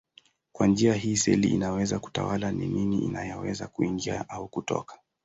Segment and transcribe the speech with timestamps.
[0.51, 4.99] Kwa njia hii seli inaweza kutawala ni nini inayoweza kuingia au kutoka.